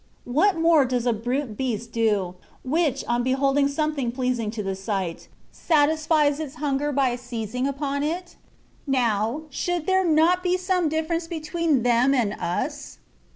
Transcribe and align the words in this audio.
What 0.25 0.57
more 0.57 0.83
does 0.83 1.05
a 1.05 1.13
brute 1.13 1.55
beast 1.55 1.91
do, 1.91 2.33
which, 2.63 3.05
on 3.05 3.21
beholding 3.21 3.67
something 3.67 4.11
pleasing 4.11 4.49
to 4.49 4.63
the 4.63 4.73
sight, 4.75 5.27
satisfies 5.51 6.39
its 6.39 6.55
hunger 6.55 6.91
by 6.91 7.15
seizing 7.15 7.67
upon 7.67 8.01
it? 8.01 8.35
Now, 8.87 9.43
should 9.51 9.85
there 9.85 10.03
not 10.03 10.41
be 10.41 10.57
some 10.57 10.89
diflference 10.89 11.29
between 11.29 11.83
them 11.83 12.15
and 12.15 12.33
us 12.33 12.97